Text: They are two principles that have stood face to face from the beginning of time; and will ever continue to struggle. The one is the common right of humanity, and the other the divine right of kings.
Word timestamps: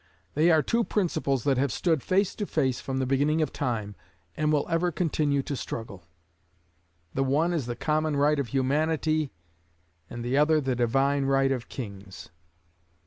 They 0.33 0.49
are 0.49 0.63
two 0.63 0.83
principles 0.83 1.43
that 1.43 1.59
have 1.59 1.71
stood 1.71 2.01
face 2.01 2.33
to 2.37 2.47
face 2.47 2.81
from 2.81 2.97
the 2.97 3.05
beginning 3.05 3.39
of 3.43 3.53
time; 3.53 3.93
and 4.35 4.51
will 4.51 4.65
ever 4.67 4.91
continue 4.91 5.43
to 5.43 5.55
struggle. 5.55 6.05
The 7.13 7.23
one 7.23 7.53
is 7.53 7.67
the 7.67 7.75
common 7.75 8.17
right 8.17 8.39
of 8.39 8.47
humanity, 8.47 9.31
and 10.09 10.25
the 10.25 10.39
other 10.39 10.59
the 10.59 10.75
divine 10.75 11.25
right 11.25 11.51
of 11.51 11.69
kings. 11.69 12.29